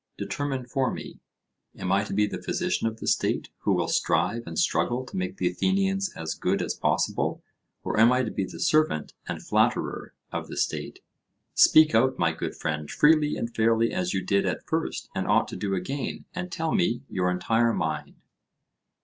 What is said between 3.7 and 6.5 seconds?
will strive and struggle to make the Athenians as